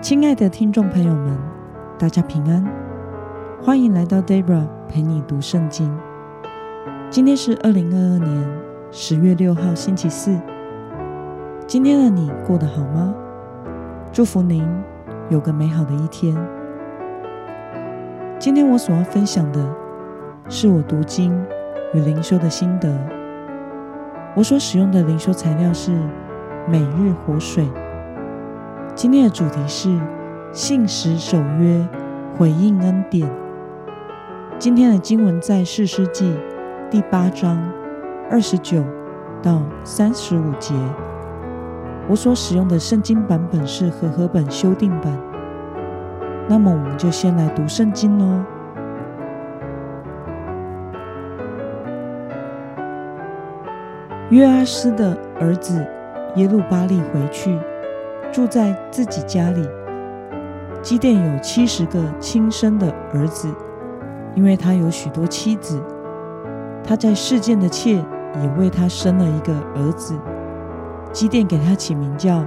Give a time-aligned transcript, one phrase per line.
[0.00, 1.36] 亲爱的听众朋友们，
[1.98, 2.64] 大家平安，
[3.60, 5.92] 欢迎来到 Debra 陪你读圣经。
[7.10, 8.48] 今天是二零二二年
[8.92, 10.38] 十月六号，星期四。
[11.66, 13.12] 今天的你过得好吗？
[14.12, 14.64] 祝福您
[15.30, 16.34] 有个美好的一天。
[18.38, 19.68] 今天我所要分享的
[20.48, 21.36] 是我读经
[21.92, 22.96] 与灵修的心得。
[24.36, 25.90] 我所使用的灵修材料是
[26.68, 27.68] 每日活水。
[28.98, 29.96] 今天的主题是
[30.50, 31.88] 信实守约，
[32.36, 33.30] 回应恩典。
[34.58, 36.36] 今天的经文在士师记
[36.90, 37.62] 第八章
[38.28, 38.84] 二十九
[39.40, 40.74] 到三十五节。
[42.08, 45.16] 我所使用的圣经版本是和合本修订版。
[46.48, 48.44] 那么，我们就先来读圣经喽。
[54.30, 55.86] 约阿斯的儿子
[56.34, 57.56] 耶路巴利回去。
[58.32, 59.66] 住在自己家里。
[60.80, 63.52] 基甸有七十个亲生的儿子，
[64.34, 65.82] 因为他有许多妻子。
[66.84, 70.16] 他在世间的妾也为他生了一个儿子。
[71.12, 72.46] 基甸给他起名叫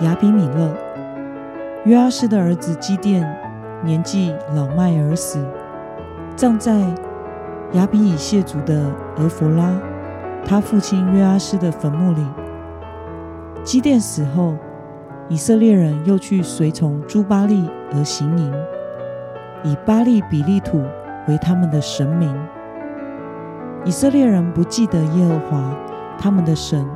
[0.00, 0.72] 亚比米勒。
[1.84, 3.28] 约阿斯的儿子基甸
[3.82, 5.44] 年纪老迈而死，
[6.36, 6.72] 葬在
[7.72, 9.74] 亚比以谢族的俄弗拉，
[10.46, 12.24] 他父亲约阿斯的坟墓里。
[13.64, 14.54] 基甸死后。
[15.30, 18.52] 以色列人又去随从朱巴利而行营，
[19.62, 20.82] 以巴利比利土
[21.26, 22.30] 为他们的神明。
[23.86, 25.76] 以色列人不记得耶和华
[26.18, 26.86] 他们的神，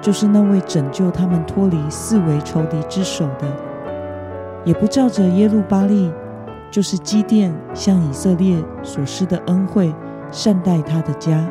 [0.00, 3.46] 就是那位拯救他们脱离四围仇敌之手的，
[4.64, 6.10] 也不照着耶路巴利，
[6.70, 9.94] 就是基甸向以色列所施的恩惠
[10.30, 11.46] 善待他的家。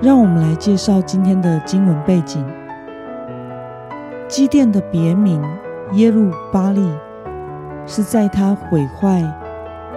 [0.00, 2.44] 让我们来介绍今天的经文背景。
[4.28, 5.42] 基甸的别名
[5.94, 6.88] 耶路巴利，
[7.84, 9.24] 是在他毁坏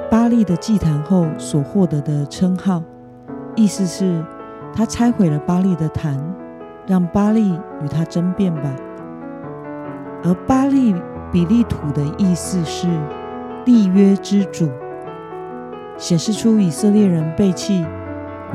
[0.09, 2.81] 巴利的祭坛后所获得的称号，
[3.56, 4.26] 意思是
[4.74, 6.18] 他拆毁了巴利的坛，
[6.88, 7.52] 让巴利
[7.84, 8.74] 与他争辩吧。
[10.24, 10.96] 而巴利
[11.31, 12.88] 比利土的意思是
[13.66, 14.68] 立约之主，
[15.96, 17.86] 显示出以色列人背弃。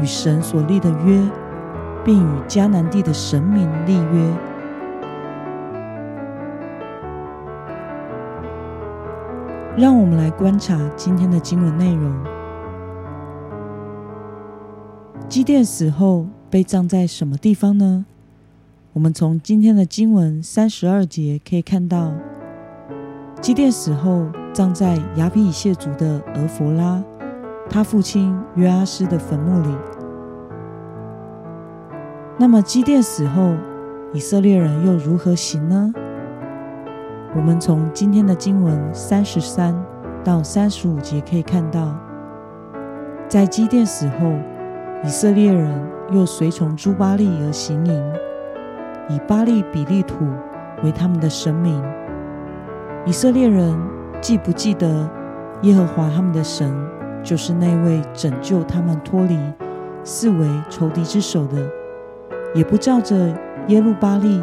[0.01, 1.23] 与神所立的约，
[2.05, 4.37] 并与迦南地的神明立约。
[9.77, 12.15] 让我们来观察今天的经文内容。
[15.29, 18.07] 基甸死后被葬在什么地方呢？
[18.95, 22.13] 我们从今天的经文三十二节可以看到，
[23.43, 27.03] 基甸死后葬在亚比以谢族的俄弗拉。
[27.69, 29.69] 他父亲约阿斯的坟墓里。
[32.39, 33.55] 那么基甸死后，
[34.13, 35.93] 以色列人又如何行呢？
[37.35, 39.75] 我们从今天的经文三十三
[40.25, 41.95] 到三十五节可以看到，
[43.29, 44.33] 在基甸死后，
[45.05, 45.79] 以色列人
[46.13, 48.13] 又随从朱巴利而行营，
[49.09, 50.25] 以巴利比利土
[50.83, 51.83] 为他们的神明。
[53.05, 53.79] 以色列人
[54.21, 55.09] 既不记得
[55.63, 56.73] 耶和华他们的神。
[57.27, 59.37] 就是那位拯救他们脱离
[60.05, 61.57] 四围仇敌之手的，
[62.55, 63.17] 也不照着
[63.67, 64.41] 耶路巴利，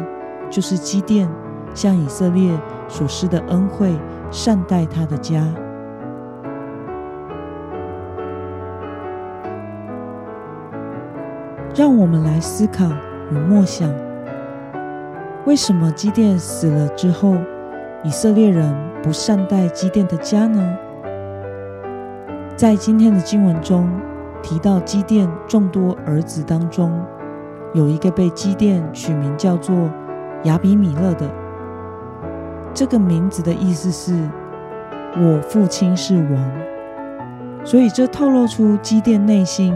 [0.50, 1.26] 就是基甸
[1.74, 2.52] 向以色列
[2.86, 3.90] 所施的恩惠
[4.30, 5.42] 善待他的家。
[11.74, 12.84] 让我们来思考
[13.30, 13.90] 与默想：
[15.46, 17.34] 为什么基甸死了之后，
[18.02, 20.76] 以色列人不善待基甸的家呢？
[22.56, 23.90] 在今天的经文中
[24.40, 27.04] 提到，基甸众多儿子当中，
[27.72, 29.90] 有一个被基甸取名叫做
[30.44, 31.28] 亚比米勒的。
[32.72, 34.30] 这个名字的意思是
[35.18, 36.52] “我父亲是王”，
[37.66, 39.74] 所以这透露出基甸内心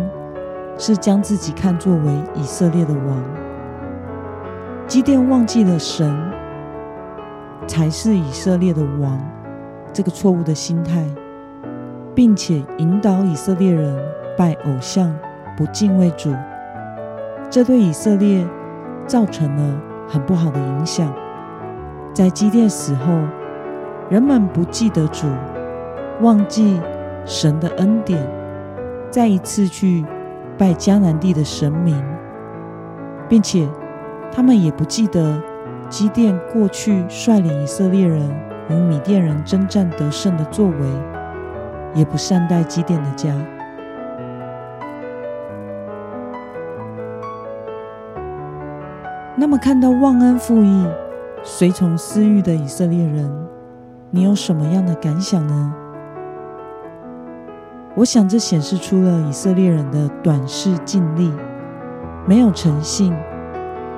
[0.77, 3.25] 是将自己看作为以色列的王。
[4.87, 6.17] 基甸忘记了神
[7.67, 9.21] 才是以色列的王，
[9.93, 11.05] 这个错误的心态。
[12.19, 13.97] 并且引导以色列人
[14.37, 15.15] 拜偶像、
[15.57, 16.35] 不敬畏主，
[17.49, 18.45] 这对以色列
[19.07, 21.15] 造成了很不好的影响。
[22.13, 23.13] 在基甸死后，
[24.11, 25.29] 人们不记得主，
[26.21, 26.81] 忘记
[27.25, 28.21] 神的恩典，
[29.13, 30.05] 再一次去
[30.59, 32.05] 拜迦南地的神明，
[33.29, 33.65] 并且
[34.33, 35.41] 他们也不记得
[35.89, 38.29] 基甸过去率领以色列人
[38.71, 41.18] 与米甸人征战得胜的作为。
[41.95, 43.35] 也不善待基甸的家。
[49.37, 50.87] 那么，看到忘恩负义、
[51.43, 53.31] 随从私欲的以色列人，
[54.11, 55.75] 你有什么样的感想呢？
[57.95, 61.33] 我想，这显示出了以色列人的短视、尽力，
[62.27, 63.15] 没有诚信，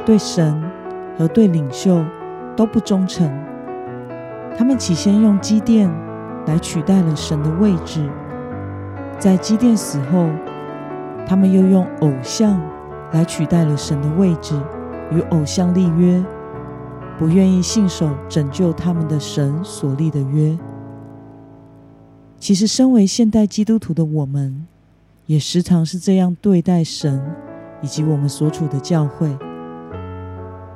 [0.04, 0.62] 对神
[1.18, 2.04] 和对领袖
[2.54, 3.30] 都不忠诚。
[4.56, 5.90] 他们起先用基甸
[6.50, 8.10] 来取代了神的位置，
[9.20, 10.28] 在基甸死后，
[11.24, 12.60] 他们又用偶像
[13.12, 14.60] 来取代了神的位置，
[15.12, 16.20] 与偶像立约，
[17.16, 20.58] 不愿意信守拯救他们的神所立的约。
[22.40, 24.66] 其实，身为现代基督徒的我们，
[25.26, 27.22] 也时常是这样对待神
[27.80, 29.38] 以及我们所处的教会，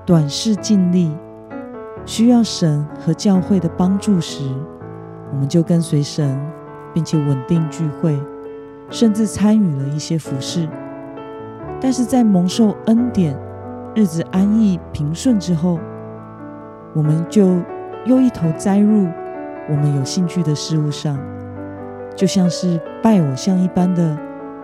[0.07, 1.11] 短视尽力。
[2.07, 4.49] 需要神和教会的帮助时，
[5.35, 6.41] 我们就跟随神，
[6.95, 8.17] 并且稳定聚会，
[8.89, 10.69] 甚至参与了一些服饰。
[11.81, 13.37] 但是在蒙受恩典、
[13.97, 15.81] 日子安逸平顺之后，
[16.95, 17.57] 我们就
[18.07, 19.09] 又一头栽入
[19.69, 21.19] 我们有兴趣的事物上，
[22.15, 24.17] 就像是拜偶像一般的，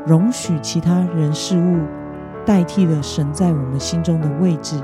[0.07, 1.81] 容许其他人事物
[2.47, 4.81] 代替了神在我们心中的位置。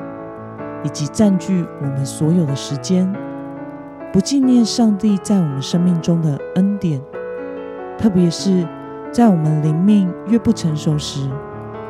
[0.85, 3.13] 以及占据我们所有的时间，
[4.13, 7.01] 不纪念上帝在我们生命中的恩典，
[7.99, 8.67] 特别是
[9.13, 11.29] 在我们灵命越不成熟时，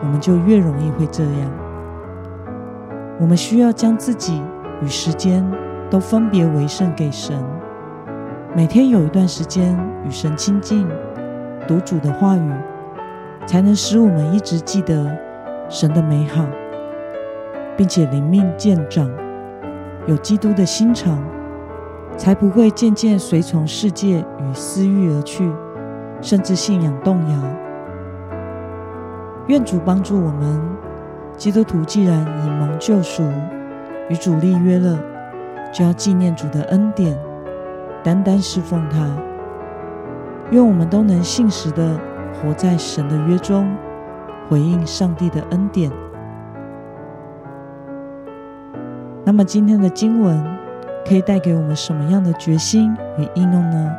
[0.02, 1.50] 我们就越容易会这样。
[3.20, 4.42] 我们需要将自己
[4.82, 5.48] 与时间
[5.88, 7.36] 都分别为圣给神，
[8.56, 10.86] 每天有一段时间与神亲近，
[11.68, 12.52] 读主的话语，
[13.46, 15.16] 才能使我们一直记得
[15.68, 16.44] 神的美好。
[17.78, 19.06] 并且灵命渐长，
[20.06, 21.22] 有基督的心肠，
[22.16, 25.50] 才不会渐渐随从世界与私欲而去，
[26.20, 27.42] 甚至信仰动摇。
[29.48, 30.60] 愿主帮助我们，
[31.36, 33.22] 基督徒既然已蒙救赎，
[34.08, 34.98] 与主立约了，
[35.72, 37.16] 就要纪念主的恩典，
[38.02, 39.06] 单单侍奉他。
[40.50, 41.98] 愿我们都能信实的
[42.32, 43.76] 活在神的约中，
[44.48, 45.90] 回应上帝的恩典。
[49.24, 50.55] 那么今天的经文
[51.06, 53.92] 可以带给我们什么样的决心与应用呢？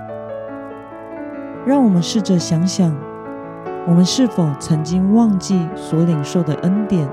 [1.65, 2.94] 让我们试着想想，
[3.88, 7.07] 我们是否曾经忘记所领受的恩典，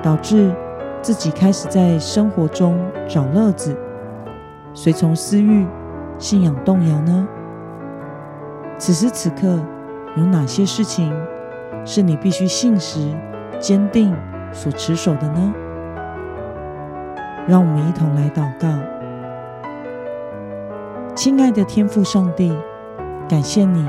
[0.00, 0.54] 导致
[1.02, 2.78] 自己开始在生活中
[3.08, 3.76] 找乐子，
[4.72, 5.66] 随从私欲，
[6.16, 7.28] 信仰动摇呢？
[8.78, 9.58] 此时此刻，
[10.16, 11.12] 有哪些事情
[11.84, 13.12] 是你必须信实、
[13.58, 14.14] 坚定
[14.52, 15.52] 所持守的呢？
[17.48, 18.68] 让我们一同来祷告，
[21.14, 22.54] 亲爱的天父上帝，
[23.26, 23.88] 感谢你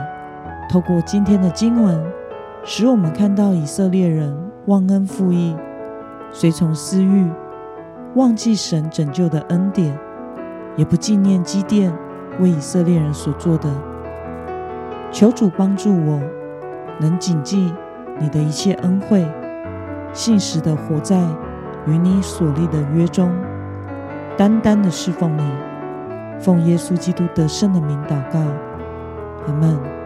[0.71, 2.01] 透过今天的经文，
[2.63, 4.33] 使我们看到以色列人
[4.67, 5.57] 忘恩负义、
[6.31, 7.29] 随从私欲，
[8.15, 9.94] 忘记神拯救的恩典，
[10.77, 11.94] 也不纪念基甸
[12.39, 13.69] 为以色列人所做的。
[15.11, 16.21] 求主帮助我，
[17.01, 17.73] 能谨记
[18.21, 19.27] 你的一切恩惠，
[20.13, 21.19] 信实的活在。
[21.88, 23.31] 与你所立的约中，
[24.39, 25.44] 单单的侍奉你，
[26.39, 28.39] 奉耶稣基督得胜的名祷告，
[29.45, 29.99] 阿门。